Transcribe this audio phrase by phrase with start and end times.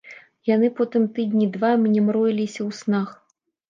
[0.51, 3.19] Яны потым тыдні два мне мроіліся ў снах.